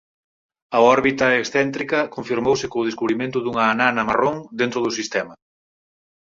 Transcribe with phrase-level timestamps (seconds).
[0.77, 5.33] A órbita excéntrica confirmouse co descubrimento dunha anana marrón dentro do sistema.